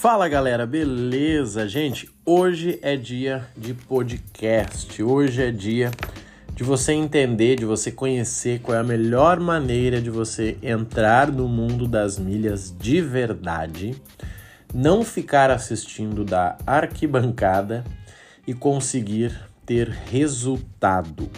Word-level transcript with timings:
Fala 0.00 0.28
galera, 0.28 0.64
beleza? 0.64 1.68
Gente, 1.68 2.08
hoje 2.24 2.78
é 2.82 2.94
dia 2.94 3.48
de 3.56 3.74
podcast. 3.74 5.02
Hoje 5.02 5.42
é 5.42 5.50
dia 5.50 5.90
de 6.54 6.62
você 6.62 6.92
entender, 6.92 7.56
de 7.56 7.64
você 7.64 7.90
conhecer 7.90 8.60
qual 8.60 8.76
é 8.76 8.80
a 8.80 8.84
melhor 8.84 9.40
maneira 9.40 10.00
de 10.00 10.08
você 10.08 10.56
entrar 10.62 11.32
no 11.32 11.48
mundo 11.48 11.88
das 11.88 12.16
milhas 12.16 12.72
de 12.78 13.00
verdade, 13.00 14.00
não 14.72 15.02
ficar 15.02 15.50
assistindo 15.50 16.24
da 16.24 16.56
arquibancada 16.64 17.82
e 18.46 18.54
conseguir 18.54 19.32
ter 19.66 19.88
resultado. 19.88 21.28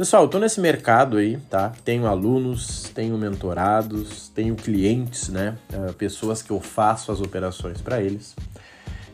Pessoal, 0.00 0.22
eu 0.22 0.28
tô 0.30 0.38
nesse 0.38 0.62
mercado 0.62 1.18
aí, 1.18 1.36
tá? 1.50 1.74
Tenho 1.84 2.06
alunos, 2.06 2.90
tenho 2.94 3.18
mentorados, 3.18 4.30
tenho 4.30 4.56
clientes, 4.56 5.28
né? 5.28 5.58
Uh, 5.70 5.92
pessoas 5.92 6.40
que 6.40 6.50
eu 6.50 6.58
faço 6.58 7.12
as 7.12 7.20
operações 7.20 7.82
para 7.82 8.00
eles. 8.00 8.34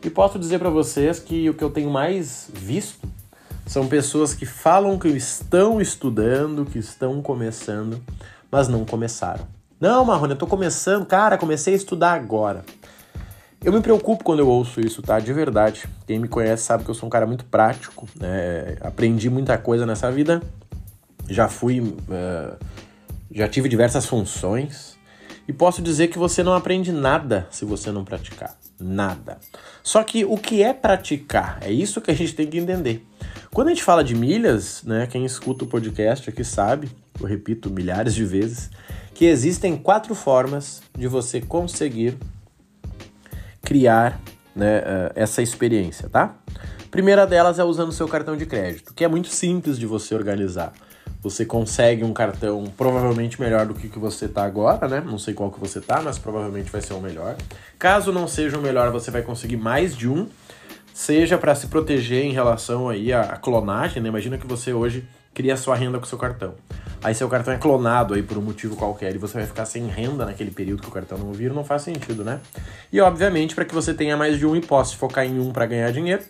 E 0.01 0.09
posso 0.09 0.39
dizer 0.39 0.61
para 0.61 0.71
vocês 0.71 1.19
que 1.19 1.51
o 1.51 1.55
que 1.55 1.65
eu 1.65 1.71
tenho 1.71 1.91
mais 1.91 2.49
visto 2.55 3.09
são 3.67 3.89
pessoas 3.89 4.33
que 4.33 4.47
falam 4.47 4.97
que 4.97 5.09
estão 5.09 5.81
estudando, 5.81 6.65
que 6.65 6.79
estão 6.79 7.21
começando, 7.21 8.01
mas 8.49 8.69
não 8.69 8.85
começaram. 8.85 9.45
Não, 9.81 10.05
Marrone, 10.05 10.35
eu 10.35 10.39
tô 10.39 10.47
começando, 10.47 11.05
cara, 11.05 11.37
comecei 11.37 11.75
a 11.75 11.77
estudar 11.77 12.13
agora. 12.13 12.65
Eu 13.61 13.73
me 13.73 13.81
preocupo 13.81 14.23
quando 14.23 14.39
eu 14.39 14.49
ouço 14.49 14.81
isso, 14.81 15.03
tá? 15.03 15.19
De 15.19 15.33
verdade. 15.33 15.89
Quem 16.07 16.21
me 16.21 16.29
conhece 16.29 16.63
sabe 16.63 16.85
que 16.85 16.91
eu 16.91 16.95
sou 16.95 17.09
um 17.09 17.11
cara 17.11 17.27
muito 17.27 17.45
prático, 17.45 18.07
né? 18.15 18.77
Aprendi 18.81 19.29
muita 19.29 19.59
coisa 19.59 19.85
nessa 19.85 20.13
vida 20.13 20.41
já 21.29 21.49
fui. 21.49 21.81
Uh, 21.81 22.57
já 23.31 23.49
tive 23.49 23.69
diversas 23.69 24.07
funções 24.07 24.97
e 25.49 25.53
posso 25.53 25.83
dizer 25.83 26.09
que 26.09 26.19
você 26.19 26.43
não 26.43 26.55
aprende 26.55 26.91
nada 26.91 27.47
se 27.51 27.65
você 27.65 27.91
não 27.91 28.05
praticar. 28.05 28.57
Nada. 28.79 29.39
Só 29.83 30.03
que 30.03 30.25
o 30.25 30.37
que 30.37 30.63
é 30.63 30.73
praticar? 30.73 31.59
É 31.61 31.71
isso 31.71 32.01
que 32.01 32.11
a 32.11 32.15
gente 32.15 32.35
tem 32.35 32.47
que 32.47 32.59
entender. 32.59 33.07
Quando 33.53 33.69
a 33.69 33.71
gente 33.71 33.83
fala 33.83 34.03
de 34.03 34.15
milhas, 34.15 34.83
né, 34.85 35.07
quem 35.07 35.25
escuta 35.25 35.65
o 35.65 35.69
podcast 35.69 36.29
aqui 36.29 36.45
sabe, 36.45 36.91
eu 37.21 37.27
repito 37.27 37.71
milhares 37.71 38.15
de 38.15 38.25
vezes, 38.25 38.71
que 39.15 39.25
existem 39.25 39.77
quatro 39.77 40.15
formas 40.15 40.83
de 40.97 41.07
você 41.07 41.41
conseguir 41.41 42.17
criar 43.63 44.21
né, 44.55 44.79
uh, 44.81 45.13
essa 45.15 45.43
experiência, 45.43 46.09
tá? 46.09 46.37
primeira 46.91 47.27
delas 47.27 47.59
é 47.59 47.65
usando 47.65 47.93
seu 47.93 48.09
cartão 48.09 48.37
de 48.39 48.47
crédito, 48.47 48.95
que 48.95 49.05
é 49.05 49.09
muito 49.09 49.29
simples 49.29 49.79
de 49.79 49.85
você 49.85 50.15
organizar 50.15 50.73
você 51.29 51.45
consegue 51.45 52.05
um 52.05 52.13
cartão 52.13 52.65
provavelmente 52.77 53.41
melhor 53.41 53.67
do 53.67 53.75
que 53.75 53.89
que 53.89 53.99
você 53.99 54.29
tá 54.29 54.45
agora, 54.45 54.87
né? 54.87 55.03
Não 55.05 55.19
sei 55.19 55.35
qual 55.35 55.51
que 55.51 55.59
você 55.59 55.81
tá, 55.81 56.01
mas 56.01 56.19
provavelmente 56.19 56.71
vai 56.71 56.81
ser 56.81 56.95
o 56.95 57.01
melhor. 57.01 57.37
Caso 57.77 58.13
não 58.13 58.29
seja 58.29 58.57
o 58.57 58.63
melhor, 58.63 58.93
você 58.93 59.11
vai 59.11 59.23
conseguir 59.23 59.57
mais 59.57 59.97
de 59.97 60.09
um, 60.09 60.29
seja 60.95 61.37
para 61.37 61.53
se 61.57 61.67
proteger 61.67 62.25
em 62.25 62.33
relação 62.33 62.89
aí 62.89 63.13
à 63.13 63.37
clonagem, 63.37 64.01
né? 64.01 64.09
Imagina 64.09 64.39
que 64.39 64.47
você 64.47 64.73
hoje 64.73 65.05
cria 65.35 65.57
sua 65.57 65.75
renda 65.75 65.99
com 65.99 66.07
seu 66.07 66.17
cartão. 66.17 66.55
Aí 67.03 67.13
seu 67.13 67.29
cartão 67.29 67.53
é 67.53 67.59
clonado 67.59 68.15
aí 68.15 68.23
por 68.23 68.39
um 68.39 68.43
motivo 68.43 68.77
qualquer 68.77 69.13
e 69.13 69.19
você 69.19 69.35
vai 69.39 69.47
ficar 69.47 69.65
sem 69.65 69.85
renda 69.89 70.25
naquele 70.25 70.53
período 70.53 70.83
que 70.83 70.89
o 70.89 70.93
cartão 70.93 71.19
não 71.19 71.33
vira, 71.33 71.53
não 71.53 71.65
faz 71.65 71.83
sentido, 71.83 72.23
né? 72.23 72.39
E 72.93 73.01
obviamente 73.01 73.53
para 73.53 73.65
que 73.65 73.75
você 73.75 73.93
tenha 73.93 74.17
mais 74.17 74.39
de 74.39 74.47
um 74.47 74.55
e 74.55 74.61
possa 74.61 74.95
focar 74.97 75.27
em 75.27 75.41
um 75.41 75.53
para 75.53 75.67
ganhar 75.67 75.91
dinheiro 75.91 76.23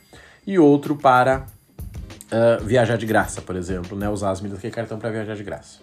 e 0.47 0.58
outro 0.58 0.97
para 0.97 1.47
uh, 2.32 2.64
viajar 2.64 2.96
de 2.96 3.06
graça, 3.06 3.42
por 3.42 3.56
exemplo, 3.56 3.96
né? 3.96 4.08
Usar 4.08 4.30
as 4.30 4.41
milhas 4.41 4.58
que 4.58 4.66
é 4.66 4.70
cartão 4.70 4.98
para 4.98 5.10
viajar 5.10 5.34
de 5.34 5.42
graça. 5.42 5.78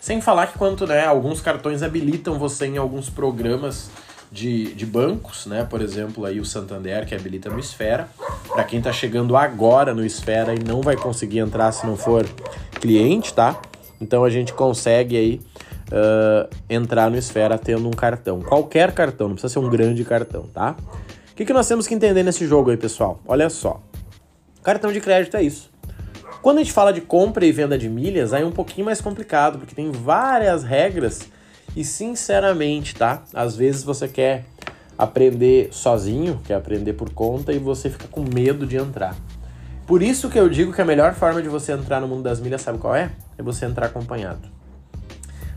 Sem 0.00 0.20
falar 0.20 0.48
que 0.48 0.58
quanto, 0.58 0.86
né, 0.86 1.04
alguns 1.04 1.40
cartões 1.40 1.82
habilitam 1.82 2.38
você 2.38 2.66
em 2.66 2.76
alguns 2.76 3.10
programas 3.10 3.90
de, 4.30 4.74
de 4.74 4.86
bancos, 4.86 5.46
né? 5.46 5.66
Por 5.68 5.80
exemplo, 5.80 6.24
aí 6.24 6.40
o 6.40 6.44
Santander 6.44 7.06
que 7.06 7.14
habilita 7.14 7.50
no 7.50 7.58
Esfera. 7.58 8.08
Para 8.48 8.64
quem 8.64 8.78
está 8.78 8.92
chegando 8.92 9.36
agora 9.36 9.94
no 9.94 10.04
Esfera 10.04 10.54
e 10.54 10.58
não 10.58 10.80
vai 10.80 10.96
conseguir 10.96 11.38
entrar 11.38 11.72
se 11.72 11.86
não 11.86 11.96
for 11.96 12.24
cliente, 12.80 13.32
tá? 13.34 13.60
Então 14.00 14.24
a 14.24 14.30
gente 14.30 14.52
consegue 14.52 15.16
aí 15.16 15.40
uh, 15.90 16.48
entrar 16.68 17.10
no 17.10 17.16
Esfera 17.16 17.58
tendo 17.58 17.88
um 17.88 17.92
cartão. 17.92 18.40
Qualquer 18.40 18.92
cartão, 18.92 19.28
não 19.28 19.34
precisa 19.34 19.52
ser 19.52 19.58
um 19.58 19.68
grande 19.68 20.04
cartão, 20.04 20.44
tá? 20.52 20.76
O 21.32 21.36
que, 21.36 21.44
que 21.44 21.52
nós 21.52 21.68
temos 21.68 21.86
que 21.86 21.94
entender 21.94 22.22
nesse 22.22 22.46
jogo 22.46 22.70
aí, 22.70 22.76
pessoal? 22.76 23.20
Olha 23.26 23.50
só. 23.50 23.82
Cartão 24.66 24.90
de 24.90 25.00
crédito 25.00 25.36
é 25.36 25.44
isso. 25.44 25.70
Quando 26.42 26.56
a 26.56 26.60
gente 26.60 26.72
fala 26.72 26.92
de 26.92 27.00
compra 27.00 27.46
e 27.46 27.52
venda 27.52 27.78
de 27.78 27.88
milhas, 27.88 28.32
aí 28.32 28.42
é 28.42 28.44
um 28.44 28.50
pouquinho 28.50 28.84
mais 28.84 29.00
complicado, 29.00 29.60
porque 29.60 29.76
tem 29.76 29.92
várias 29.92 30.64
regras 30.64 31.28
e 31.76 31.84
sinceramente, 31.84 32.96
tá? 32.96 33.22
Às 33.32 33.54
vezes 33.54 33.84
você 33.84 34.08
quer 34.08 34.44
aprender 34.98 35.68
sozinho, 35.70 36.40
quer 36.44 36.54
aprender 36.54 36.94
por 36.94 37.10
conta 37.10 37.52
e 37.52 37.60
você 37.60 37.88
fica 37.88 38.08
com 38.08 38.22
medo 38.22 38.66
de 38.66 38.76
entrar. 38.76 39.14
Por 39.86 40.02
isso 40.02 40.28
que 40.28 40.36
eu 40.36 40.48
digo 40.48 40.72
que 40.72 40.82
a 40.82 40.84
melhor 40.84 41.14
forma 41.14 41.40
de 41.40 41.48
você 41.48 41.70
entrar 41.70 42.00
no 42.00 42.08
mundo 42.08 42.24
das 42.24 42.40
milhas, 42.40 42.60
sabe 42.60 42.78
qual 42.78 42.96
é? 42.96 43.12
É 43.38 43.44
você 43.44 43.66
entrar 43.66 43.86
acompanhado. 43.86 44.48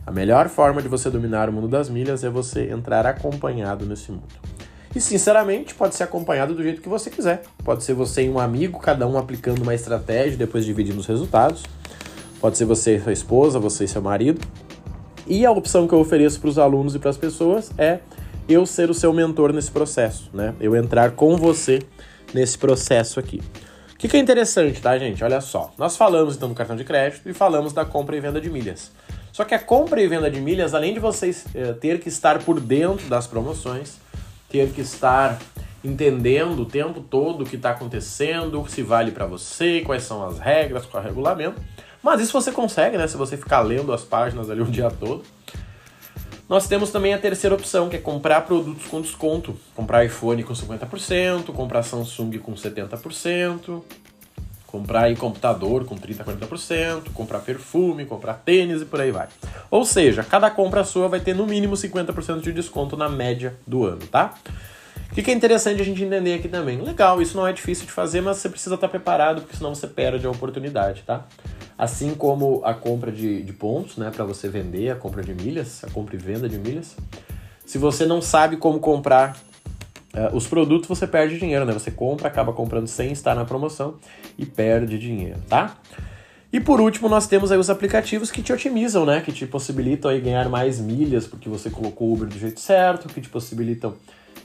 A 0.05 0.11
melhor 0.11 0.49
forma 0.49 0.83
de 0.83 0.87
você 0.87 1.09
dominar 1.09 1.49
o 1.49 1.51
mundo 1.51 1.67
das 1.67 1.89
milhas 1.89 2.23
é 2.23 2.29
você 2.29 2.69
entrar 2.69 3.07
acompanhado 3.07 3.87
nesse 3.87 4.11
mundo. 4.11 4.35
E 4.95 4.99
sinceramente, 4.99 5.75
pode 5.75 5.95
ser 5.95 6.03
acompanhado 6.03 6.55
do 6.55 6.63
jeito 6.63 6.81
que 6.81 6.89
você 6.89 7.09
quiser. 7.09 7.43
Pode 7.63 7.83
ser 7.83 7.93
você 7.93 8.23
e 8.23 8.29
um 8.29 8.39
amigo, 8.39 8.79
cada 8.79 9.07
um 9.07 9.17
aplicando 9.17 9.61
uma 9.61 9.75
estratégia, 9.75 10.37
depois 10.37 10.65
dividindo 10.65 10.99
os 10.99 11.05
resultados. 11.05 11.63
Pode 12.41 12.57
ser 12.57 12.65
você 12.65 12.95
e 12.95 13.01
sua 13.01 13.13
esposa, 13.13 13.59
você 13.59 13.83
e 13.83 13.87
seu 13.87 14.01
marido. 14.01 14.41
E 15.27 15.45
a 15.45 15.51
opção 15.51 15.87
que 15.87 15.93
eu 15.93 15.99
ofereço 15.99 16.39
para 16.39 16.49
os 16.49 16.57
alunos 16.57 16.95
e 16.95 16.99
para 16.99 17.11
as 17.11 17.17
pessoas 17.17 17.71
é 17.77 17.99
eu 18.47 18.65
ser 18.65 18.89
o 18.89 18.93
seu 18.95 19.13
mentor 19.13 19.53
nesse 19.53 19.69
processo, 19.69 20.29
né? 20.33 20.55
Eu 20.59 20.75
entrar 20.75 21.11
com 21.11 21.37
você 21.37 21.79
nesse 22.33 22.57
processo 22.57 23.19
aqui. 23.19 23.41
O 23.93 23.97
que, 23.97 24.07
que 24.07 24.17
é 24.17 24.19
interessante, 24.19 24.81
tá, 24.81 24.97
gente? 24.97 25.23
Olha 25.23 25.39
só. 25.39 25.71
Nós 25.77 25.95
falamos 25.95 26.35
então 26.35 26.49
do 26.49 26.55
cartão 26.55 26.75
de 26.75 26.83
crédito 26.83 27.29
e 27.29 27.33
falamos 27.33 27.73
da 27.73 27.85
compra 27.85 28.15
e 28.15 28.19
venda 28.19 28.41
de 28.41 28.49
milhas. 28.49 28.91
Só 29.31 29.43
que 29.43 29.53
a 29.53 29.59
compra 29.59 30.01
e 30.01 30.07
venda 30.07 30.31
de 30.31 30.41
milhas, 30.41 30.73
além 30.73 30.93
de 30.93 30.99
vocês 30.99 31.45
eh, 31.53 31.73
ter 31.73 31.99
que 31.99 32.09
estar 32.09 32.39
por 32.39 32.59
dentro 32.59 33.07
das 33.07 33.27
promoções, 33.27 33.97
ter 34.49 34.71
que 34.71 34.81
estar 34.81 35.39
entendendo 35.83 36.61
o 36.61 36.65
tempo 36.65 37.01
todo 37.01 37.43
o 37.43 37.45
que 37.45 37.55
está 37.55 37.71
acontecendo, 37.71 38.65
se 38.67 38.81
vale 38.81 39.11
para 39.11 39.25
você, 39.25 39.81
quais 39.85 40.03
são 40.03 40.25
as 40.25 40.39
regras, 40.39 40.85
qual 40.85 41.01
é 41.01 41.05
o 41.05 41.09
regulamento. 41.09 41.61
Mas 42.03 42.21
isso 42.21 42.33
você 42.33 42.51
consegue, 42.51 42.97
né? 42.97 43.07
Se 43.07 43.17
você 43.17 43.37
ficar 43.37 43.61
lendo 43.61 43.93
as 43.93 44.03
páginas 44.03 44.49
ali 44.49 44.61
o 44.61 44.65
dia 44.65 44.89
todo. 44.89 45.23
Nós 46.47 46.67
temos 46.67 46.89
também 46.89 47.13
a 47.13 47.19
terceira 47.19 47.55
opção, 47.55 47.89
que 47.89 47.97
é 47.97 47.99
comprar 47.99 48.41
produtos 48.41 48.87
com 48.87 48.99
desconto. 49.01 49.55
Comprar 49.75 50.03
iPhone 50.03 50.43
com 50.43 50.53
50%, 50.53 51.53
comprar 51.53 51.83
Samsung 51.83 52.39
com 52.39 52.53
70%, 52.53 53.83
comprar 54.71 55.05
aí 55.05 55.15
computador 55.15 55.83
com 55.83 55.95
30%, 55.95 56.23
40%, 56.23 57.11
comprar 57.11 57.39
perfume, 57.39 58.05
comprar 58.05 58.35
tênis 58.35 58.83
e 58.83 58.85
por 58.85 59.01
aí 59.01 59.11
vai. 59.11 59.27
Ou 59.71 59.83
seja, 59.83 60.23
cada 60.23 60.51
compra 60.51 60.83
sua 60.83 61.07
vai 61.07 61.19
ter 61.19 61.33
no 61.33 61.47
mínimo 61.47 61.73
50% 61.73 62.41
de 62.41 62.51
desconto 62.51 62.95
na 62.95 63.09
média 63.09 63.55
do 63.65 63.83
ano, 63.83 64.05
tá? 64.05 64.35
O 65.11 65.15
que 65.15 65.31
é 65.31 65.33
interessante 65.33 65.81
a 65.81 65.83
gente 65.83 66.03
entender 66.03 66.35
aqui 66.35 66.47
também? 66.47 66.79
Legal, 66.79 67.19
isso 67.19 67.35
não 67.35 67.47
é 67.47 67.51
difícil 67.51 67.87
de 67.87 67.91
fazer, 67.91 68.21
mas 68.21 68.37
você 68.37 68.47
precisa 68.47 68.75
estar 68.75 68.87
preparado, 68.87 69.41
porque 69.41 69.57
senão 69.57 69.73
você 69.73 69.87
perde 69.87 70.27
a 70.27 70.29
oportunidade, 70.29 71.01
tá? 71.01 71.25
Assim 71.75 72.13
como 72.13 72.61
a 72.63 72.75
compra 72.75 73.11
de, 73.11 73.41
de 73.41 73.51
pontos, 73.51 73.97
né, 73.97 74.11
para 74.13 74.23
você 74.23 74.47
vender, 74.47 74.91
a 74.91 74.95
compra 74.95 75.23
de 75.23 75.33
milhas, 75.33 75.83
a 75.83 75.89
compra 75.89 76.15
e 76.15 76.19
venda 76.19 76.47
de 76.47 76.59
milhas. 76.59 76.95
Se 77.65 77.79
você 77.79 78.05
não 78.05 78.21
sabe 78.21 78.57
como 78.57 78.79
comprar 78.79 79.35
Uh, 80.13 80.35
os 80.35 80.47
produtos 80.47 80.87
você 80.87 81.05
perde 81.05 81.37
dinheiro, 81.37 81.65
né? 81.65 81.73
Você 81.73 81.91
compra, 81.91 82.27
acaba 82.27 82.51
comprando 82.51 82.87
sem 82.87 83.11
estar 83.11 83.35
na 83.35 83.45
promoção 83.45 83.95
e 84.37 84.45
perde 84.45 84.97
dinheiro, 84.97 85.39
tá? 85.47 85.77
E 86.51 86.59
por 86.59 86.81
último, 86.81 87.07
nós 87.07 87.27
temos 87.27 87.51
aí 87.51 87.59
os 87.59 87.69
aplicativos 87.69 88.31
que 88.31 88.41
te 88.41 88.51
otimizam, 88.51 89.05
né? 89.05 89.21
Que 89.21 89.31
te 89.31 89.45
possibilitam 89.45 90.09
aí 90.09 90.19
ganhar 90.19 90.49
mais 90.49 90.79
milhas 90.79 91.27
porque 91.27 91.47
você 91.47 91.69
colocou 91.69 92.07
o 92.07 92.13
Uber 92.13 92.27
do 92.27 92.39
jeito 92.39 92.59
certo, 92.59 93.07
que 93.07 93.21
te 93.21 93.29
possibilitam 93.29 93.93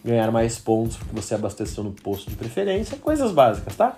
ganhar 0.05 0.31
mais 0.31 0.59
pontos 0.59 0.99
porque 0.99 1.15
você 1.19 1.35
abasteceu 1.35 1.83
no 1.83 1.93
posto 1.93 2.29
de 2.29 2.37
preferência, 2.37 2.99
coisas 2.99 3.33
básicas, 3.33 3.75
tá? 3.75 3.97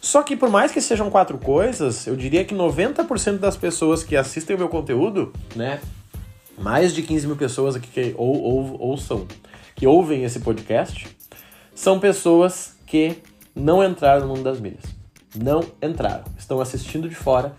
Só 0.00 0.22
que 0.22 0.36
por 0.36 0.50
mais 0.50 0.72
que 0.72 0.80
sejam 0.80 1.08
quatro 1.08 1.38
coisas, 1.38 2.06
eu 2.08 2.16
diria 2.16 2.44
que 2.44 2.54
90% 2.54 3.38
das 3.38 3.56
pessoas 3.56 4.02
que 4.02 4.16
assistem 4.16 4.56
o 4.56 4.58
meu 4.58 4.68
conteúdo, 4.68 5.32
né? 5.54 5.80
Mais 6.58 6.94
de 6.94 7.02
15 7.02 7.26
mil 7.26 7.36
pessoas 7.36 7.76
aqui 7.76 7.88
que 7.88 8.14
ou, 8.16 8.78
ou, 8.78 8.98
que 9.74 9.86
ouvem 9.86 10.24
esse 10.24 10.40
podcast 10.40 11.08
são 11.74 11.98
pessoas 11.98 12.76
que 12.86 13.18
não 13.54 13.84
entraram 13.84 14.26
no 14.26 14.28
mundo 14.28 14.42
das 14.42 14.60
milhas. 14.60 14.84
Não 15.34 15.64
entraram. 15.82 16.24
Estão 16.38 16.60
assistindo 16.60 17.08
de 17.08 17.14
fora, 17.14 17.54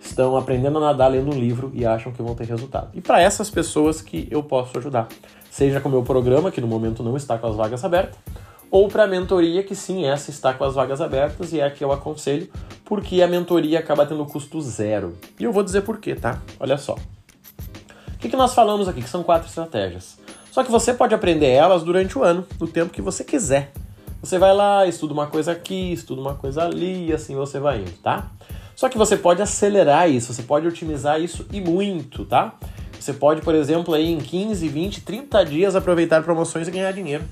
estão 0.00 0.36
aprendendo 0.36 0.78
a 0.78 0.80
nadar 0.80 1.10
lendo 1.10 1.34
um 1.34 1.38
livro 1.38 1.70
e 1.74 1.86
acham 1.86 2.12
que 2.12 2.22
vão 2.22 2.34
ter 2.34 2.46
resultado. 2.46 2.90
E 2.94 3.00
para 3.00 3.20
essas 3.20 3.50
pessoas 3.50 4.02
que 4.02 4.28
eu 4.30 4.42
posso 4.42 4.76
ajudar, 4.78 5.08
seja 5.50 5.80
com 5.80 5.88
o 5.88 5.92
meu 5.92 6.02
programa, 6.02 6.50
que 6.50 6.60
no 6.60 6.66
momento 6.66 7.02
não 7.02 7.16
está 7.16 7.38
com 7.38 7.46
as 7.46 7.56
vagas 7.56 7.84
abertas, 7.84 8.18
ou 8.70 8.88
para 8.88 9.04
a 9.04 9.06
mentoria, 9.06 9.62
que 9.62 9.74
sim, 9.74 10.04
essa 10.04 10.30
está 10.30 10.52
com 10.52 10.64
as 10.64 10.74
vagas 10.74 11.00
abertas 11.00 11.52
e 11.52 11.60
é 11.60 11.64
a 11.64 11.70
que 11.70 11.84
eu 11.84 11.92
aconselho, 11.92 12.50
porque 12.84 13.22
a 13.22 13.28
mentoria 13.28 13.78
acaba 13.78 14.04
tendo 14.04 14.26
custo 14.26 14.60
zero. 14.60 15.16
E 15.38 15.44
eu 15.44 15.52
vou 15.52 15.62
dizer 15.62 15.82
por 15.82 15.98
quê, 15.98 16.14
tá? 16.14 16.42
Olha 16.58 16.76
só. 16.76 16.96
Que, 18.24 18.30
que 18.30 18.36
nós 18.36 18.54
falamos 18.54 18.88
aqui? 18.88 19.02
Que 19.02 19.08
são 19.10 19.22
quatro 19.22 19.46
estratégias. 19.46 20.16
Só 20.50 20.64
que 20.64 20.70
você 20.70 20.94
pode 20.94 21.14
aprender 21.14 21.50
elas 21.50 21.82
durante 21.82 22.18
o 22.18 22.22
ano, 22.22 22.46
no 22.58 22.66
tempo 22.66 22.90
que 22.90 23.02
você 23.02 23.22
quiser. 23.22 23.70
Você 24.22 24.38
vai 24.38 24.54
lá, 24.54 24.86
estuda 24.86 25.12
uma 25.12 25.26
coisa 25.26 25.52
aqui, 25.52 25.92
estuda 25.92 26.22
uma 26.22 26.32
coisa 26.32 26.62
ali, 26.62 27.10
e 27.10 27.12
assim 27.12 27.34
você 27.34 27.60
vai 27.60 27.80
indo, 27.80 27.92
tá? 28.02 28.30
Só 28.74 28.88
que 28.88 28.96
você 28.96 29.14
pode 29.14 29.42
acelerar 29.42 30.10
isso, 30.10 30.32
você 30.32 30.42
pode 30.42 30.66
otimizar 30.66 31.20
isso 31.20 31.44
e 31.52 31.60
muito, 31.60 32.24
tá? 32.24 32.54
Você 32.98 33.12
pode, 33.12 33.42
por 33.42 33.54
exemplo, 33.54 33.92
aí 33.92 34.10
em 34.10 34.16
15, 34.16 34.68
20, 34.68 35.02
30 35.02 35.44
dias 35.44 35.76
aproveitar 35.76 36.22
promoções 36.22 36.66
e 36.66 36.70
ganhar 36.70 36.92
dinheiro. 36.92 37.24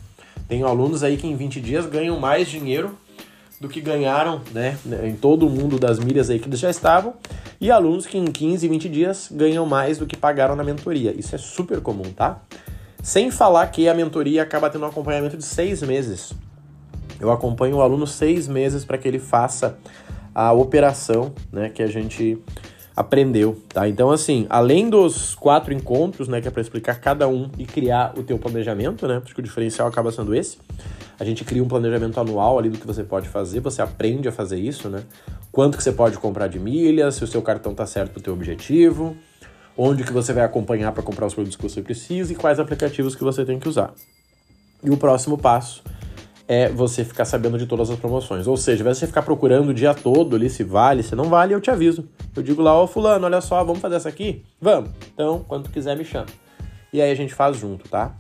Tenho 0.47 0.67
alunos 0.67 1.03
aí 1.03 1.17
que 1.17 1.27
em 1.27 1.35
20 1.35 1.59
dias 1.59 1.87
ganham 1.87 2.21
mais 2.21 2.51
dinheiro 2.51 2.99
do 3.59 3.67
que 3.67 3.81
ganharam, 3.81 4.43
né, 4.53 4.77
em 5.05 5.15
todo 5.15 5.47
o 5.47 5.51
mundo 5.51 5.79
das 5.79 5.99
milhas 5.99 6.29
aí 6.29 6.39
que 6.39 6.49
eles 6.51 6.61
já 6.61 6.69
estavam, 6.69 7.15
e 7.63 7.71
alunos 7.71 8.07
que 8.07 8.19
em 8.19 8.25
15, 8.25 8.67
20 8.67 8.89
dias 8.89 9.29
ganham 9.31 9.65
mais 9.65 9.97
do 9.97 10.05
que 10.05 10.17
pagaram 10.17 10.57
na 10.57 10.65
mentoria. 10.65 11.15
Isso 11.17 11.33
é 11.33 11.39
super 11.39 11.81
comum, 11.81 12.13
tá? 12.13 12.43
Sem 13.01 13.31
falar 13.31 13.69
que 13.69 13.89
a 13.89 13.95
mentoria 13.95 14.43
acaba 14.43 14.69
tendo 14.69 14.85
um 14.85 14.89
acompanhamento 14.89 15.37
de 15.37 15.45
seis 15.45 15.81
meses. 15.81 16.33
Eu 17.21 17.31
acompanho 17.31 17.77
o 17.77 17.81
aluno 17.81 18.05
seis 18.05 18.49
meses 18.49 18.85
para 18.85 18.99
que 18.99 19.07
ele 19.07 19.21
faça 19.21 19.79
a 20.35 20.53
operação, 20.53 21.33
né, 21.53 21.69
que 21.69 21.85
a 21.85 21.87
gente 21.87 22.37
aprendeu, 22.95 23.61
tá? 23.69 23.89
Então, 23.89 24.11
assim, 24.11 24.47
além 24.51 24.91
dos 24.91 25.35
quatro 25.35 25.73
encontros, 25.73 26.29
né, 26.29 26.41
que 26.41 26.49
é 26.49 26.51
para 26.51 26.61
explicar 26.61 27.01
cada 27.01 27.27
um 27.27 27.51
e 27.59 27.65
criar 27.65 28.13
o 28.19 28.23
teu 28.23 28.39
planejamento, 28.39 29.07
né? 29.09 29.21
Acho 29.25 29.35
que 29.35 29.41
o 29.41 29.43
diferencial 29.43 29.89
acaba 29.89 30.13
sendo 30.13 30.35
esse. 30.35 30.59
A 31.19 31.25
gente 31.25 31.45
cria 31.45 31.63
um 31.63 31.69
planejamento 31.69 32.19
anual 32.21 32.59
ali 32.59 32.69
do 32.69 32.79
que 32.79 32.87
você 32.87 33.03
pode 33.03 33.29
fazer, 33.29 33.61
você 33.61 33.81
aprende 33.81 34.29
a 34.29 34.33
fazer 34.33 34.59
isso, 34.59 34.89
né? 34.89 35.03
Quanto 35.51 35.77
que 35.77 35.83
você 35.83 35.93
pode 35.93 36.19
comprar 36.19 36.49
de 36.49 36.59
milhas, 36.59 37.15
se 37.15 37.25
o 37.25 37.27
seu 37.27 37.43
cartão 37.43 37.75
tá 37.75 37.87
certo 37.87 38.13
para 38.13 38.21
o 38.21 38.23
teu 38.23 38.33
objetivo, 38.33 39.17
onde 39.77 40.05
que 40.05 40.13
você 40.13 40.33
vai 40.33 40.45
acompanhar 40.45 40.93
para 40.93 41.03
comprar 41.03 41.27
os 41.27 41.35
produtos 41.35 41.57
que 41.57 41.63
você 41.63 41.81
precisa 41.81 42.33
e 42.33 42.37
quais 42.37 42.59
aplicativos 42.59 43.15
que 43.15 43.25
você 43.25 43.45
tem 43.45 43.59
que 43.59 43.69
usar. 43.69 43.93
E 44.83 44.91
o 44.91 44.97
próximo 44.97 45.39
passo 45.39 45.83
é 46.47 46.69
você 46.69 47.05
ficar 47.05 47.25
sabendo 47.25 47.59
de 47.59 47.67
todas 47.67 47.91
as 47.91 47.99
promoções. 47.99 48.47
Ou 48.47 48.57
seja, 48.57 48.83
vai 48.85 48.95
você 48.95 49.07
ficar 49.07 49.23
procurando 49.23 49.69
o 49.71 49.75
dia 49.75 49.95
todo 49.95 50.37
ali 50.37 50.51
se 50.51 50.65
vale, 50.65 51.03
se 51.03 51.15
não 51.15 51.25
vale, 51.25 51.55
eu 51.55 51.61
te 51.61 51.71
aviso. 51.71 52.09
Eu 52.35 52.43
digo 52.43 52.63
lá, 52.63 52.75
ó, 52.75 52.87
fulano, 52.87 53.27
olha 53.27 53.41
só, 53.41 53.63
vamos 53.65 53.81
fazer 53.81 53.97
essa 53.97 54.09
aqui? 54.09 54.43
Vamos. 54.61 54.91
Então, 55.15 55.45
quando 55.47 55.69
quiser, 55.69 55.97
me 55.97 56.05
chama. 56.05 56.27
E 56.93 57.01
aí 57.01 57.11
a 57.11 57.15
gente 57.15 57.35
faz 57.35 57.57
junto, 57.57 57.89
tá? 57.89 58.15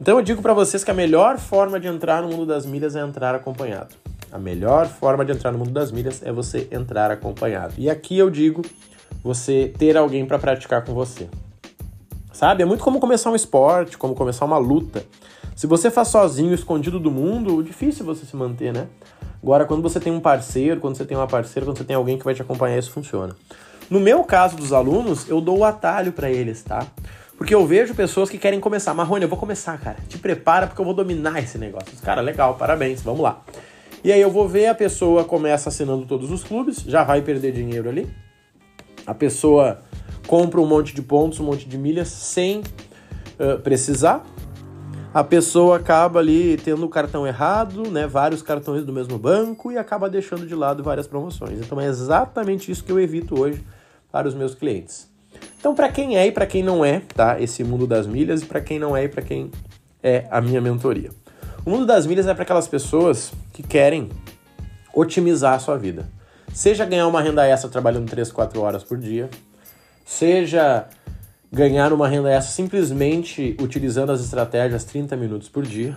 Então 0.00 0.16
eu 0.16 0.22
digo 0.22 0.40
para 0.40 0.54
vocês 0.54 0.82
que 0.82 0.90
a 0.90 0.94
melhor 0.94 1.38
forma 1.38 1.78
de 1.78 1.86
entrar 1.86 2.22
no 2.22 2.28
mundo 2.28 2.46
das 2.46 2.64
milhas 2.64 2.96
é 2.96 3.00
entrar 3.00 3.34
acompanhado. 3.34 3.94
A 4.32 4.38
melhor 4.38 4.86
forma 4.86 5.24
de 5.24 5.32
entrar 5.32 5.50
no 5.50 5.58
mundo 5.58 5.72
das 5.72 5.90
milhas 5.90 6.22
é 6.22 6.32
você 6.32 6.68
entrar 6.70 7.10
acompanhado. 7.10 7.74
E 7.76 7.90
aqui 7.90 8.16
eu 8.16 8.30
digo 8.30 8.62
você 9.22 9.72
ter 9.76 9.96
alguém 9.96 10.24
para 10.24 10.38
praticar 10.38 10.84
com 10.84 10.94
você. 10.94 11.28
Sabe? 12.32 12.62
É 12.62 12.64
muito 12.64 12.82
como 12.82 13.00
começar 13.00 13.30
um 13.30 13.34
esporte, 13.34 13.98
como 13.98 14.14
começar 14.14 14.44
uma 14.46 14.56
luta. 14.56 15.04
Se 15.60 15.66
você 15.66 15.90
faz 15.90 16.08
sozinho, 16.08 16.54
escondido 16.54 16.98
do 16.98 17.10
mundo, 17.10 17.62
difícil 17.62 18.02
você 18.02 18.24
se 18.24 18.34
manter, 18.34 18.72
né? 18.72 18.86
Agora, 19.42 19.66
quando 19.66 19.82
você 19.82 20.00
tem 20.00 20.10
um 20.10 20.18
parceiro, 20.18 20.80
quando 20.80 20.96
você 20.96 21.04
tem 21.04 21.14
uma 21.14 21.26
parceira, 21.26 21.66
quando 21.66 21.76
você 21.76 21.84
tem 21.84 21.94
alguém 21.94 22.16
que 22.16 22.24
vai 22.24 22.32
te 22.32 22.40
acompanhar, 22.40 22.78
isso 22.78 22.90
funciona. 22.90 23.36
No 23.90 24.00
meu 24.00 24.24
caso 24.24 24.56
dos 24.56 24.72
alunos, 24.72 25.28
eu 25.28 25.38
dou 25.38 25.58
o 25.58 25.64
atalho 25.64 26.14
para 26.14 26.30
eles, 26.30 26.62
tá? 26.62 26.86
Porque 27.36 27.54
eu 27.54 27.66
vejo 27.66 27.94
pessoas 27.94 28.30
que 28.30 28.38
querem 28.38 28.58
começar. 28.58 28.94
Marrone, 28.94 29.24
eu 29.24 29.28
vou 29.28 29.38
começar, 29.38 29.78
cara. 29.78 29.98
Te 30.08 30.16
prepara 30.16 30.66
porque 30.66 30.80
eu 30.80 30.84
vou 30.86 30.94
dominar 30.94 31.38
esse 31.40 31.58
negócio. 31.58 31.94
Cara, 32.02 32.22
legal, 32.22 32.54
parabéns, 32.54 33.02
vamos 33.02 33.20
lá. 33.20 33.42
E 34.02 34.10
aí 34.10 34.20
eu 34.22 34.30
vou 34.30 34.48
ver 34.48 34.68
a 34.68 34.74
pessoa 34.74 35.24
começa 35.24 35.68
assinando 35.68 36.06
todos 36.06 36.30
os 36.30 36.42
clubes, 36.42 36.78
já 36.86 37.04
vai 37.04 37.20
perder 37.20 37.52
dinheiro 37.52 37.86
ali. 37.86 38.10
A 39.06 39.12
pessoa 39.12 39.82
compra 40.26 40.58
um 40.58 40.66
monte 40.66 40.94
de 40.94 41.02
pontos, 41.02 41.38
um 41.38 41.44
monte 41.44 41.68
de 41.68 41.76
milhas 41.76 42.08
sem 42.08 42.60
uh, 42.60 43.60
precisar 43.62 44.24
a 45.12 45.24
pessoa 45.24 45.76
acaba 45.76 46.20
ali 46.20 46.56
tendo 46.56 46.86
o 46.86 46.88
cartão 46.88 47.26
errado, 47.26 47.90
né, 47.90 48.06
vários 48.06 48.42
cartões 48.42 48.84
do 48.84 48.92
mesmo 48.92 49.18
banco 49.18 49.72
e 49.72 49.76
acaba 49.76 50.08
deixando 50.08 50.46
de 50.46 50.54
lado 50.54 50.84
várias 50.84 51.06
promoções. 51.06 51.58
Então 51.58 51.80
é 51.80 51.86
exatamente 51.86 52.70
isso 52.70 52.84
que 52.84 52.92
eu 52.92 53.00
evito 53.00 53.38
hoje 53.38 53.64
para 54.10 54.28
os 54.28 54.34
meus 54.34 54.54
clientes. 54.54 55.10
Então 55.58 55.74
para 55.74 55.88
quem 55.88 56.16
é 56.16 56.26
e 56.26 56.32
para 56.32 56.46
quem 56.46 56.62
não 56.62 56.84
é, 56.84 57.00
tá? 57.00 57.40
Esse 57.40 57.64
mundo 57.64 57.86
das 57.86 58.06
milhas 58.06 58.42
e 58.42 58.46
para 58.46 58.60
quem 58.60 58.78
não 58.78 58.96
é 58.96 59.04
e 59.04 59.08
para 59.08 59.22
quem 59.22 59.50
é 60.02 60.26
a 60.30 60.40
minha 60.40 60.60
mentoria. 60.60 61.10
O 61.64 61.70
mundo 61.70 61.84
das 61.84 62.06
milhas 62.06 62.26
é 62.26 62.32
para 62.32 62.44
aquelas 62.44 62.68
pessoas 62.68 63.32
que 63.52 63.62
querem 63.62 64.08
otimizar 64.94 65.54
a 65.54 65.58
sua 65.58 65.76
vida. 65.76 66.08
Seja 66.54 66.84
ganhar 66.84 67.06
uma 67.06 67.20
renda 67.20 67.46
extra 67.46 67.68
trabalhando 67.68 68.08
3, 68.08 68.30
4 68.32 68.60
horas 68.60 68.82
por 68.82 68.96
dia, 68.96 69.28
seja 70.04 70.86
ganhar 71.52 71.92
uma 71.92 72.06
renda 72.08 72.30
extra 72.30 72.52
simplesmente 72.52 73.56
utilizando 73.60 74.12
as 74.12 74.20
estratégias 74.20 74.84
30 74.84 75.16
minutos 75.16 75.48
por 75.48 75.64
dia, 75.64 75.96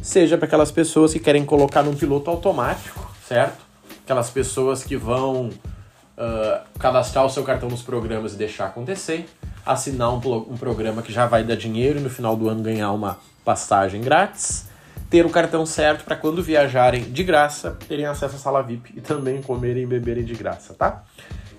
seja 0.00 0.38
para 0.38 0.46
aquelas 0.46 0.70
pessoas 0.70 1.12
que 1.12 1.18
querem 1.18 1.44
colocar 1.44 1.82
num 1.82 1.94
piloto 1.94 2.30
automático, 2.30 3.12
certo? 3.26 3.58
Aquelas 4.04 4.30
pessoas 4.30 4.82
que 4.84 4.96
vão 4.96 5.46
uh, 5.46 6.78
cadastrar 6.78 7.24
o 7.24 7.30
seu 7.30 7.42
cartão 7.42 7.68
nos 7.68 7.82
programas 7.82 8.34
e 8.34 8.36
deixar 8.36 8.66
acontecer, 8.66 9.28
assinar 9.66 10.12
um, 10.12 10.18
um 10.50 10.56
programa 10.56 11.02
que 11.02 11.12
já 11.12 11.26
vai 11.26 11.44
dar 11.44 11.56
dinheiro 11.56 11.98
e 11.98 12.02
no 12.02 12.10
final 12.10 12.36
do 12.36 12.48
ano 12.48 12.62
ganhar 12.62 12.92
uma 12.92 13.18
passagem 13.44 14.00
grátis, 14.00 14.68
ter 15.08 15.26
o 15.26 15.30
cartão 15.30 15.66
certo 15.66 16.04
para 16.04 16.14
quando 16.14 16.42
viajarem 16.42 17.02
de 17.02 17.24
graça 17.24 17.76
terem 17.88 18.06
acesso 18.06 18.36
à 18.36 18.38
sala 18.38 18.62
VIP 18.62 18.94
e 18.96 19.00
também 19.00 19.42
comerem 19.42 19.82
e 19.82 19.86
beberem 19.86 20.24
de 20.24 20.34
graça, 20.34 20.72
tá? 20.72 21.02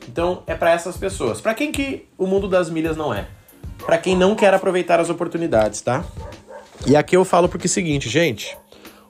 Então 0.08 0.44
é 0.48 0.56
para 0.56 0.72
essas 0.72 0.98
pessoas. 0.98 1.42
Para 1.42 1.54
quem 1.54 1.72
que 1.72 2.08
o 2.18 2.26
mundo 2.26 2.48
das 2.48 2.70
milhas 2.70 2.98
não 2.98 3.14
é? 3.14 3.28
Para 3.86 3.98
quem 3.98 4.16
não 4.16 4.36
quer 4.36 4.54
aproveitar 4.54 5.00
as 5.00 5.10
oportunidades, 5.10 5.82
tá? 5.82 6.04
E 6.86 6.96
aqui 6.96 7.16
eu 7.16 7.24
falo 7.24 7.48
porque 7.48 7.68
é 7.68 7.70
o 7.70 7.72
seguinte, 7.72 8.10
gente, 8.10 8.58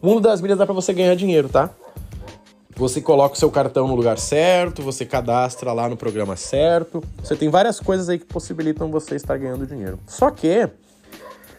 o 0.02 0.08
mundo 0.08 0.22
das 0.22 0.42
milhas 0.42 0.58
dá 0.58 0.66
para 0.66 0.76
você 0.76 0.94
ganhar 0.94 1.16
dinheiro, 1.16 1.48
tá? 1.48 1.70
Você 2.76 3.02
coloca 3.02 3.36
o 3.36 3.38
seu 3.38 3.52
cartão 3.52 3.88
no 3.88 3.96
lugar 3.96 4.18
certo, 4.18 4.82
você 4.82 5.06
cadastra 5.06 5.72
lá 5.72 5.88
no 5.88 5.96
programa 5.96 6.36
certo. 6.36 7.04
Você 7.22 7.36
tem 7.36 7.50
várias 7.50 7.80
coisas 7.80 8.10
aí 8.10 8.18
que 8.18 8.26
possibilitam 8.26 8.90
você 8.90 9.16
estar 9.16 9.38
ganhando 9.38 9.68
dinheiro. 9.68 10.00
Só 10.08 10.32
que 10.32 10.68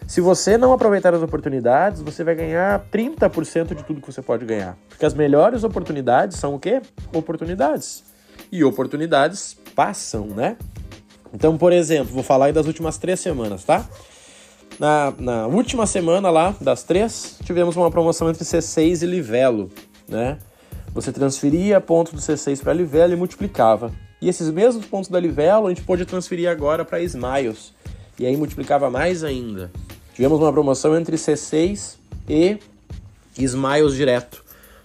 se 0.07 0.21
você 0.21 0.59
não 0.59 0.73
aproveitar 0.73 1.15
as 1.15 1.23
oportunidades, 1.23 2.03
você 2.03 2.25
vai 2.25 2.35
ganhar 2.35 2.85
30% 2.91 3.75
de 3.75 3.85
tudo 3.85 4.01
que 4.01 4.13
você 4.13 4.21
pode 4.21 4.45
ganhar. 4.45 4.77
Porque 4.89 5.07
as 5.07 5.15
melhores 5.15 5.65
oportunidades 5.65 6.39
são 6.39 6.55
o 6.55 6.59
quê? 6.59 6.83
Oportunidades 7.15 8.12
e 8.53 8.63
oportunidades 8.63 9.57
passam, 9.75 10.27
né? 10.27 10.59
Então, 11.33 11.57
por 11.57 11.73
exemplo, 11.73 12.13
vou 12.13 12.23
falar 12.23 12.47
aí 12.47 12.53
das 12.53 12.67
últimas 12.67 12.99
três 12.99 13.19
semanas, 13.19 13.65
tá? 13.65 13.89
Na, 14.79 15.13
na 15.19 15.47
última 15.47 15.87
semana 15.87 16.31
lá, 16.31 16.55
das 16.61 16.83
três, 16.83 17.39
tivemos 17.45 17.75
uma 17.77 17.91
promoção 17.91 18.29
entre 18.29 18.45
C6 18.45 19.03
e 19.03 19.07
Livelo, 19.07 19.71
né? 20.07 20.39
Você 20.95 21.11
transferia 21.11 21.81
pontos 21.81 22.13
do 22.13 22.19
C6 22.21 22.63
para 22.63 22.75
Livelo 22.75 23.15
e 23.15 23.17
multiplicava. 23.17 23.91
E 24.21 24.29
esses 24.29 24.51
mesmos 24.51 24.85
pontos 24.85 25.09
da 25.09 25.19
Livelo 25.19 25.67
a 25.67 25.69
gente 25.71 25.83
pôde 25.83 26.05
transferir 26.05 26.51
agora 26.51 26.85
para 26.85 27.01
Smiles. 27.01 27.73
E 28.19 28.27
aí 28.27 28.37
multiplicava 28.37 28.91
mais 28.91 29.25
ainda. 29.25 29.71
Tivemos 30.15 30.39
uma 30.39 30.53
promoção 30.53 30.97
entre 30.97 31.17
C6 31.17 31.97
e 32.29 32.59
Smiles 33.39 33.95
direto. 33.95 34.42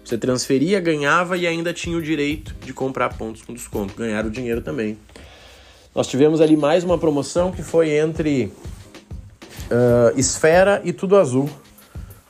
Você 0.08 0.18
transferia, 0.18 0.80
ganhava 0.80 1.36
e 1.36 1.46
ainda 1.46 1.74
tinha 1.74 1.98
o 1.98 2.02
direito 2.02 2.56
de 2.66 2.72
comprar 2.72 3.18
pontos 3.18 3.42
com 3.42 3.54
desconto, 3.54 3.94
ganhar 3.94 4.26
o 4.26 4.30
dinheiro 4.32 4.62
também. 4.62 4.98
Nós 5.94 6.08
tivemos 6.08 6.40
ali 6.40 6.56
mais 6.56 6.86
uma 6.86 6.98
promoção 6.98 7.52
que 7.52 7.62
foi 7.62 7.90
entre 7.90 8.46
uh, 9.70 10.18
Esfera 10.18 10.82
e 10.86 10.94
Tudo 10.94 11.18
Azul. 11.18 11.50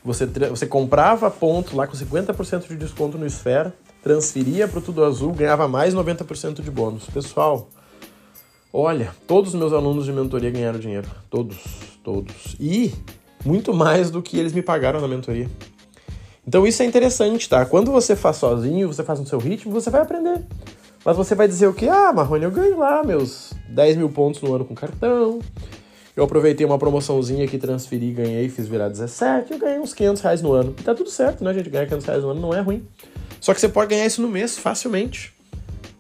Você, 0.04 0.26
você 0.26 0.66
comprava 0.66 1.30
pontos 1.30 1.74
lá 1.74 1.86
com 1.86 1.96
50% 1.96 2.68
de 2.68 2.78
desconto 2.78 3.16
no 3.16 3.28
Esfera, 3.28 3.72
transferia 4.02 4.68
para 4.68 4.80
o 4.80 4.82
Tudo 4.82 5.06
Azul, 5.06 5.32
ganhava 5.32 5.68
mais 5.68 5.94
90% 5.94 6.64
de 6.64 6.72
bônus. 6.72 7.04
Pessoal, 7.06 7.70
olha, 8.74 9.14
todos 9.28 9.54
os 9.54 9.60
meus 9.60 9.72
alunos 9.72 10.06
de 10.06 10.12
mentoria 10.12 10.50
ganharam 10.50 10.80
dinheiro. 10.80 11.08
Todos, 11.30 11.58
todos. 12.04 12.56
E 12.60 12.92
muito 13.46 13.72
mais 13.72 14.10
do 14.10 14.20
que 14.20 14.40
eles 14.40 14.52
me 14.52 14.64
pagaram 14.64 15.00
na 15.00 15.08
mentoria. 15.08 15.48
Então 16.48 16.66
isso 16.66 16.82
é 16.82 16.86
interessante, 16.86 17.50
tá? 17.50 17.66
Quando 17.66 17.92
você 17.92 18.16
faz 18.16 18.38
sozinho, 18.38 18.88
você 18.88 19.04
faz 19.04 19.20
no 19.20 19.28
seu 19.28 19.38
ritmo, 19.38 19.72
você 19.72 19.90
vai 19.90 20.02
aprender. 20.02 20.42
Mas 21.04 21.18
você 21.18 21.36
vai 21.36 21.46
dizer 21.46 21.68
o 21.68 21.74
que? 21.74 21.90
Ah, 21.90 22.14
Marrone, 22.14 22.46
eu 22.46 22.52
ganhei 22.52 22.74
lá 22.74 23.04
meus 23.04 23.52
10 23.68 23.98
mil 23.98 24.10
pontos 24.10 24.42
no 24.42 24.56
ano 24.56 24.64
com 24.64 24.74
cartão. 24.74 25.40
Eu 26.16 26.24
aproveitei 26.24 26.66
uma 26.66 26.80
promoçãozinha 26.80 27.46
que 27.48 27.58
transferi, 27.58 28.12
ganhei, 28.12 28.48
fiz 28.50 28.66
virar 28.68 28.88
17. 28.88 29.52
Eu 29.52 29.60
ganhei 29.60 29.80
uns 29.80 29.94
500 29.94 30.22
reais 30.22 30.42
no 30.42 30.54
ano. 30.54 30.74
E 30.80 30.84
tá 30.84 30.96
tudo 30.96 31.10
certo, 31.10 31.44
né, 31.44 31.54
gente? 31.54 31.70
Ganhar 31.70 31.86
500 31.86 32.06
reais 32.06 32.24
no 32.24 32.30
ano 32.30 32.42
não 32.42 32.54
é 32.54 32.62
ruim. 32.62 32.88
Só 33.42 33.54
que 33.54 33.60
você 33.60 33.68
pode 33.68 33.90
ganhar 33.90 34.06
isso 34.06 34.22
no 34.22 34.30
mês 34.30 34.58
facilmente. 34.58 35.34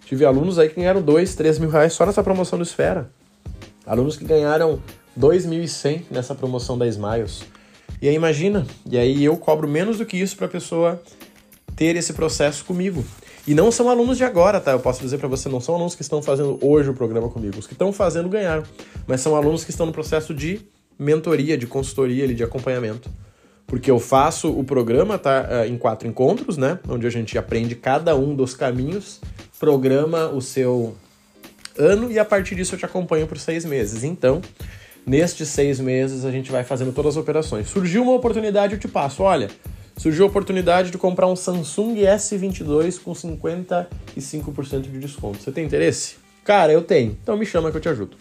Tive 0.05 0.25
alunos 0.25 0.57
aí 0.57 0.69
que 0.69 0.75
ganharam 0.75 1.01
2, 1.01 1.35
3 1.35 1.59
mil 1.59 1.69
reais 1.69 1.91
só 1.91 2.05
nessa 2.05 2.23
promoção 2.23 2.57
do 2.57 2.63
Esfera. 2.63 3.11
Alunos 3.85 4.15
que 4.15 4.23
ganharam 4.23 4.81
2.100 5.19 6.03
nessa 6.09 6.33
promoção 6.33 6.77
da 6.77 6.87
Smiles. 6.87 7.43
E 8.01 8.07
aí 8.07 8.15
imagina, 8.15 8.65
e 8.89 8.97
aí 8.97 9.23
eu 9.23 9.35
cobro 9.37 9.67
menos 9.67 9.97
do 9.97 10.05
que 10.05 10.17
isso 10.17 10.35
para 10.35 10.45
a 10.45 10.49
pessoa 10.49 11.01
ter 11.75 11.95
esse 11.95 12.13
processo 12.13 12.65
comigo. 12.65 13.03
E 13.47 13.53
não 13.53 13.71
são 13.71 13.89
alunos 13.89 14.17
de 14.17 14.25
agora, 14.25 14.59
tá? 14.59 14.71
Eu 14.71 14.79
posso 14.79 15.01
dizer 15.01 15.17
para 15.17 15.27
você, 15.27 15.47
não 15.47 15.61
são 15.61 15.75
alunos 15.75 15.95
que 15.95 16.01
estão 16.01 16.21
fazendo 16.21 16.59
hoje 16.61 16.89
o 16.89 16.93
programa 16.93 17.29
comigo. 17.29 17.57
Os 17.57 17.65
que 17.65 17.73
estão 17.73 17.93
fazendo 17.93 18.27
ganharam, 18.27 18.63
mas 19.07 19.21
são 19.21 19.35
alunos 19.35 19.63
que 19.63 19.71
estão 19.71 19.85
no 19.85 19.93
processo 19.93 20.33
de 20.33 20.61
mentoria, 20.99 21.57
de 21.57 21.65
consultoria, 21.65 22.27
de 22.27 22.43
acompanhamento. 22.43 23.09
Porque 23.65 23.89
eu 23.89 23.99
faço 23.99 24.49
o 24.49 24.63
programa 24.63 25.17
tá, 25.17 25.47
eh, 25.49 25.67
em 25.67 25.77
quatro 25.77 26.07
encontros, 26.07 26.57
né? 26.57 26.79
Onde 26.87 27.07
a 27.07 27.09
gente 27.09 27.37
aprende 27.37 27.75
cada 27.75 28.15
um 28.15 28.35
dos 28.35 28.53
caminhos, 28.53 29.19
programa 29.59 30.27
o 30.27 30.41
seu 30.41 30.95
ano 31.77 32.11
e 32.11 32.17
a 32.17 32.25
partir 32.25 32.55
disso 32.55 32.75
eu 32.75 32.79
te 32.79 32.85
acompanho 32.85 33.27
por 33.27 33.37
seis 33.37 33.63
meses. 33.63 34.03
Então, 34.03 34.41
nestes 35.07 35.47
seis 35.47 35.79
meses 35.79 36.25
a 36.25 36.31
gente 36.31 36.51
vai 36.51 36.65
fazendo 36.65 36.91
todas 36.91 37.13
as 37.15 37.17
operações. 37.17 37.69
Surgiu 37.69 38.03
uma 38.03 38.11
oportunidade, 38.13 38.73
eu 38.73 38.79
te 38.79 38.89
passo. 38.89 39.23
Olha, 39.23 39.49
surgiu 39.95 40.25
a 40.25 40.27
oportunidade 40.27 40.91
de 40.91 40.97
comprar 40.97 41.27
um 41.27 41.35
Samsung 41.35 41.95
S22 41.95 43.01
com 43.01 43.13
55% 43.13 44.81
de 44.81 44.99
desconto. 44.99 45.41
Você 45.41 45.51
tem 45.51 45.65
interesse? 45.65 46.17
Cara, 46.43 46.73
eu 46.73 46.81
tenho. 46.81 47.17
Então 47.23 47.37
me 47.37 47.45
chama 47.45 47.71
que 47.71 47.77
eu 47.77 47.81
te 47.81 47.87
ajudo. 47.87 48.17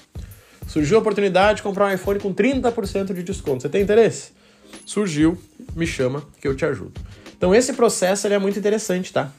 Surgiu 0.68 0.96
a 0.98 1.00
oportunidade 1.00 1.56
de 1.56 1.62
comprar 1.62 1.86
um 1.86 1.94
iPhone 1.94 2.20
com 2.20 2.32
30% 2.32 3.12
de 3.12 3.22
desconto. 3.22 3.62
Você 3.62 3.68
tem 3.68 3.82
interesse? 3.82 4.30
Surgiu, 4.84 5.36
me 5.74 5.86
chama 5.86 6.22
que 6.40 6.46
eu 6.46 6.54
te 6.54 6.64
ajudo. 6.64 6.92
Então 7.36 7.54
esse 7.54 7.72
processo 7.72 8.26
é 8.28 8.38
muito 8.38 8.58
interessante, 8.58 9.12
tá? 9.12 9.30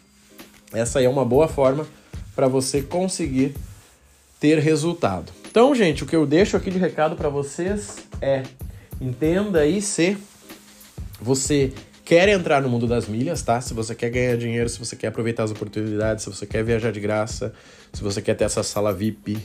Essa 0.73 0.99
aí 0.99 1.05
é 1.05 1.09
uma 1.09 1.25
boa 1.25 1.47
forma 1.47 1.87
para 2.35 2.47
você 2.47 2.81
conseguir 2.81 3.55
ter 4.39 4.59
resultado. 4.59 5.31
Então, 5.57 5.73
gente, 5.73 6.03
o 6.03 6.05
que 6.05 6.15
eu 6.15 6.23
deixo 6.23 6.55
aqui 6.55 6.69
de 6.69 6.77
recado 6.77 7.15
para 7.15 7.29
vocês 7.29 7.97
é 8.21 8.43
entenda 9.01 9.61
aí 9.61 9.81
se 9.81 10.15
você 11.19 11.73
quer 12.05 12.29
entrar 12.29 12.61
no 12.61 12.69
mundo 12.69 12.85
das 12.85 13.07
milhas, 13.07 13.41
tá? 13.41 13.59
Se 13.59 13.73
você 13.73 13.95
quer 13.95 14.11
ganhar 14.11 14.37
dinheiro, 14.37 14.69
se 14.69 14.77
você 14.77 14.95
quer 14.95 15.07
aproveitar 15.07 15.41
as 15.41 15.49
oportunidades, 15.49 16.23
se 16.25 16.29
você 16.29 16.45
quer 16.45 16.63
viajar 16.63 16.91
de 16.91 16.99
graça, 16.99 17.51
se 17.91 18.03
você 18.03 18.21
quer 18.21 18.35
ter 18.35 18.43
essa 18.43 18.61
sala 18.61 18.93
VIP, 18.93 19.35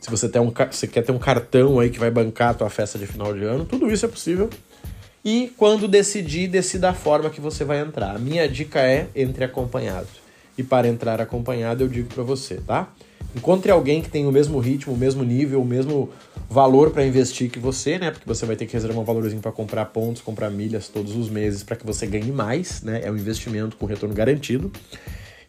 se 0.00 0.10
você, 0.10 0.26
tem 0.26 0.40
um, 0.40 0.50
você 0.50 0.86
quer 0.86 1.02
ter 1.02 1.12
um 1.12 1.18
cartão 1.18 1.78
aí 1.78 1.90
que 1.90 1.98
vai 1.98 2.10
bancar 2.10 2.52
a 2.52 2.54
tua 2.54 2.70
festa 2.70 2.98
de 2.98 3.06
final 3.06 3.34
de 3.34 3.44
ano, 3.44 3.66
tudo 3.66 3.92
isso 3.92 4.06
é 4.06 4.08
possível. 4.08 4.48
E 5.22 5.52
quando 5.54 5.86
decidir, 5.86 6.48
decida 6.48 6.88
a 6.88 6.94
forma 6.94 7.28
que 7.28 7.42
você 7.42 7.62
vai 7.62 7.78
entrar. 7.80 8.16
A 8.16 8.18
minha 8.18 8.48
dica 8.48 8.80
é 8.80 9.06
entre 9.14 9.44
acompanhado. 9.44 10.08
E 10.56 10.62
para 10.62 10.88
entrar 10.88 11.20
acompanhado, 11.20 11.84
eu 11.84 11.88
digo 11.88 12.08
para 12.08 12.22
você, 12.22 12.54
tá? 12.54 12.90
Encontre 13.36 13.70
alguém 13.70 14.00
que 14.02 14.08
tem 14.08 14.26
o 14.26 14.32
mesmo 14.32 14.58
ritmo, 14.58 14.94
o 14.94 14.96
mesmo 14.96 15.22
nível, 15.22 15.60
o 15.60 15.64
mesmo 15.64 16.10
valor 16.48 16.90
para 16.90 17.06
investir 17.06 17.50
que 17.50 17.58
você, 17.58 17.98
né? 17.98 18.10
Porque 18.10 18.26
você 18.26 18.46
vai 18.46 18.56
ter 18.56 18.66
que 18.66 18.72
reservar 18.72 19.00
um 19.00 19.04
valorzinho 19.04 19.40
para 19.40 19.52
comprar 19.52 19.84
pontos, 19.86 20.22
comprar 20.22 20.50
milhas 20.50 20.88
todos 20.88 21.14
os 21.14 21.28
meses 21.28 21.62
para 21.62 21.76
que 21.76 21.84
você 21.84 22.06
ganhe 22.06 22.32
mais, 22.32 22.82
né? 22.82 23.02
É 23.04 23.10
um 23.10 23.16
investimento 23.16 23.76
com 23.76 23.86
retorno 23.86 24.14
garantido. 24.14 24.72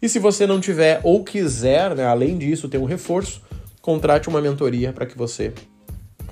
E 0.01 0.07
se 0.07 0.19
você 0.19 0.45
não 0.45 0.59
tiver 0.59 1.01
ou 1.03 1.23
quiser, 1.23 1.95
né, 1.95 2.05
além 2.05 2.37
disso, 2.37 2.69
ter 2.69 2.77
um 2.77 2.85
reforço, 2.85 3.41
contrate 3.81 4.29
uma 4.29 4.39
mentoria 4.39 4.93
para 4.93 5.05
que 5.05 5.17
você 5.17 5.53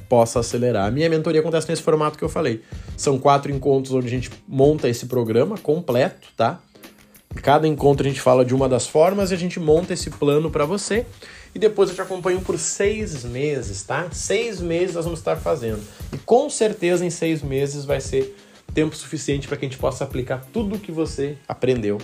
possa 0.08 0.40
acelerar. 0.40 0.88
A 0.88 0.92
minha 0.92 1.10
mentoria 1.10 1.42
acontece 1.42 1.68
nesse 1.70 1.82
formato 1.82 2.18
que 2.18 2.24
eu 2.24 2.30
falei. 2.30 2.62
São 2.96 3.20
quatro 3.20 3.52
encontros 3.52 3.94
onde 3.94 4.08
a 4.08 4.10
gente 4.10 4.32
monta 4.48 4.88
esse 4.88 5.06
programa 5.06 5.58
completo, 5.58 6.30
tá? 6.36 6.62
Cada 7.42 7.68
encontro 7.68 8.06
a 8.06 8.10
gente 8.10 8.22
fala 8.22 8.44
de 8.44 8.54
uma 8.54 8.68
das 8.68 8.88
formas 8.88 9.32
e 9.32 9.34
a 9.34 9.38
gente 9.38 9.60
monta 9.60 9.94
esse 9.94 10.10
plano 10.10 10.50
para 10.50 10.66
você. 10.66 11.06
E 11.56 11.60
depois 11.60 11.90
eu 11.90 11.96
te 11.96 12.02
acompanho 12.02 12.42
por 12.42 12.58
seis 12.60 13.24
meses, 13.24 13.84
tá? 13.84 14.08
Seis 14.12 14.60
meses 14.62 14.96
nós 14.96 15.06
vamos 15.06 15.20
estar 15.20 15.38
fazendo. 15.38 15.82
E 16.14 16.18
com 16.18 16.50
certeza 16.50 17.06
em 17.06 17.10
seis 17.10 17.42
meses 17.42 17.86
vai 17.86 18.00
ser 18.00 18.36
tempo 18.74 18.96
suficiente 18.96 19.48
para 19.48 19.58
que 19.58 19.66
a 19.66 19.70
gente 19.70 19.80
possa 19.80 20.04
aplicar 20.04 20.46
tudo 20.54 20.76
o 20.76 20.80
que 20.80 20.92
você 20.92 21.38
aprendeu. 21.48 21.98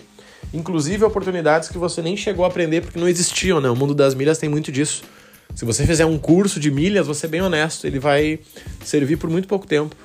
Inclusive 0.53 1.03
oportunidades 1.05 1.69
que 1.69 1.77
você 1.77 2.01
nem 2.01 2.17
chegou 2.17 2.45
a 2.45 2.47
aprender 2.47 2.81
porque 2.81 2.99
não 2.99 3.07
existiam, 3.07 3.61
né? 3.61 3.69
O 3.69 3.75
mundo 3.75 3.93
das 3.93 4.15
milhas 4.15 4.37
tem 4.37 4.49
muito 4.49 4.71
disso. 4.71 5.03
Se 5.55 5.65
você 5.65 5.85
fizer 5.85 6.05
um 6.05 6.17
curso 6.17 6.59
de 6.59 6.71
milhas, 6.71 7.05
você 7.05 7.27
é 7.27 7.29
bem 7.29 7.41
honesto, 7.41 7.85
ele 7.85 7.99
vai 7.99 8.39
servir 8.83 9.17
por 9.17 9.29
muito 9.29 9.47
pouco 9.47 9.67
tempo. 9.67 9.95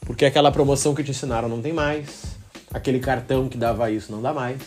Porque 0.00 0.24
aquela 0.24 0.52
promoção 0.52 0.94
que 0.94 1.02
te 1.02 1.10
ensinaram 1.10 1.48
não 1.48 1.62
tem 1.62 1.72
mais 1.72 2.29
aquele 2.72 3.00
cartão 3.00 3.48
que 3.48 3.58
dava 3.58 3.90
isso 3.90 4.12
não 4.12 4.22
dá 4.22 4.32
mais. 4.32 4.58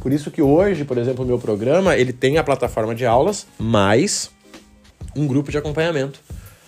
Por 0.00 0.12
isso 0.12 0.30
que 0.30 0.40
hoje, 0.40 0.84
por 0.84 0.96
exemplo, 0.96 1.24
o 1.24 1.26
meu 1.26 1.38
programa, 1.38 1.96
ele 1.96 2.12
tem 2.12 2.38
a 2.38 2.44
plataforma 2.44 2.94
de 2.94 3.04
aulas, 3.04 3.46
mais 3.58 4.30
um 5.16 5.26
grupo 5.26 5.50
de 5.50 5.58
acompanhamento, 5.58 6.20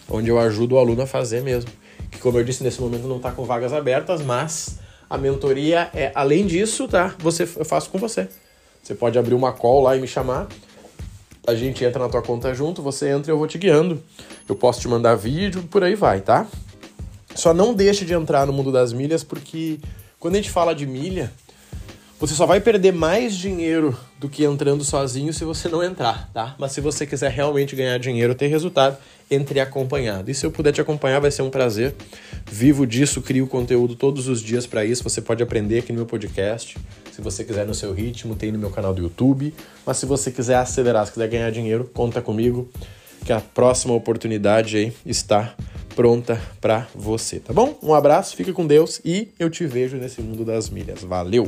onde 0.09 0.29
eu 0.29 0.39
ajudo 0.39 0.75
o 0.75 0.79
aluno 0.79 1.03
a 1.03 1.07
fazer 1.07 1.43
mesmo. 1.43 1.71
Que 2.11 2.19
como 2.19 2.39
eu 2.39 2.45
disse, 2.45 2.65
nesse 2.65 2.81
momento 2.81 3.07
não 3.07 3.19
está 3.19 3.31
com 3.31 3.45
vagas 3.45 3.73
abertas, 3.73 4.21
mas 4.21 4.79
a 5.09 5.17
mentoria 5.17 5.89
é, 5.95 6.11
além 6.15 6.47
disso, 6.47 6.89
tá? 6.89 7.15
Você, 7.21 7.45
eu 7.45 7.65
faço 7.65 7.89
com 7.91 7.99
você. 7.99 8.29
Você 8.83 8.95
pode 8.95 9.19
abrir 9.19 9.35
uma 9.35 9.53
call 9.53 9.83
lá 9.83 9.97
e 9.97 10.01
me 10.01 10.09
chamar. 10.09 10.49
A 11.47 11.55
gente 11.55 11.85
entra 11.85 12.03
na 12.03 12.09
tua 12.09 12.23
conta 12.23 12.53
junto, 12.53 12.83
você 12.83 13.11
entra 13.11 13.31
e 13.31 13.33
eu 13.33 13.39
vou 13.39 13.47
te 13.47 13.59
guiando. 13.59 14.03
Eu 14.49 14.57
posso 14.57 14.81
te 14.81 14.89
mandar 14.89 15.15
vídeo, 15.15 15.63
por 15.71 15.85
aí 15.85 15.95
vai, 15.95 16.21
tá? 16.21 16.47
Só 17.35 17.55
não 17.55 17.73
deixe 17.73 18.05
de 18.05 18.13
entrar 18.13 18.47
no 18.47 18.53
mundo 18.53 18.73
das 18.73 18.93
milhas 18.93 19.23
porque 19.23 19.79
quando 20.21 20.35
a 20.35 20.37
gente 20.37 20.51
fala 20.51 20.75
de 20.75 20.87
milha, 20.87 21.33
você 22.21 22.35
só 22.35 22.45
vai 22.45 22.61
perder 22.61 22.93
mais 22.93 23.35
dinheiro 23.35 23.99
do 24.19 24.29
que 24.29 24.45
entrando 24.45 24.85
sozinho 24.85 25.33
se 25.33 25.43
você 25.43 25.67
não 25.67 25.83
entrar, 25.83 26.31
tá? 26.35 26.55
Mas 26.59 26.73
se 26.73 26.81
você 26.83 27.07
quiser 27.07 27.31
realmente 27.31 27.75
ganhar 27.75 27.99
dinheiro, 27.99 28.35
ter 28.35 28.49
resultado, 28.49 28.99
entre 29.31 29.59
acompanhado. 29.59 30.31
E 30.31 30.35
se 30.35 30.45
eu 30.45 30.51
puder 30.51 30.73
te 30.73 30.81
acompanhar, 30.83 31.21
vai 31.21 31.31
ser 31.31 31.41
um 31.41 31.49
prazer. 31.49 31.95
Vivo 32.45 32.87
disso, 32.87 33.23
crio 33.23 33.47
conteúdo 33.47 33.97
todos 33.97 34.29
os 34.29 34.43
dias 34.43 34.67
para 34.67 34.85
isso. 34.85 35.03
Você 35.03 35.23
pode 35.23 35.43
aprender 35.43 35.79
aqui 35.79 35.91
no 35.91 36.01
meu 36.01 36.07
podcast. 36.07 36.77
Se 37.11 37.23
você 37.23 37.43
quiser 37.43 37.67
no 37.67 37.75
seu 37.75 37.95
ritmo, 37.95 38.37
tem 38.37 38.53
no 38.53 38.59
meu 38.59 38.69
canal 38.69 38.93
do 38.93 39.01
YouTube. 39.01 39.55
Mas 39.87 39.97
se 39.97 40.05
você 40.05 40.31
quiser 40.31 40.57
acelerar, 40.57 41.07
se 41.07 41.13
quiser 41.13 41.29
ganhar 41.29 41.51
dinheiro, 41.51 41.91
conta 41.95 42.21
comigo 42.21 42.69
que 43.25 43.33
a 43.33 43.41
próxima 43.41 43.95
oportunidade 43.95 44.77
aí 44.77 44.93
está 45.07 45.55
pronta 46.01 46.41
para 46.63 46.89
você, 46.95 47.39
tá 47.39 47.53
bom? 47.53 47.79
Um 47.83 47.93
abraço, 47.93 48.35
fica 48.35 48.55
com 48.55 48.67
Deus 48.67 49.03
e 49.05 49.29
eu 49.39 49.51
te 49.51 49.67
vejo 49.67 49.99
nesse 49.99 50.23
mundo 50.23 50.47
das 50.47 50.71
milhas. 50.71 51.03
Valeu! 51.03 51.47